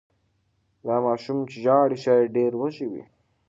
[0.85, 3.03] دا ماشوم چې ژاړي شاید ډېر وږی وي.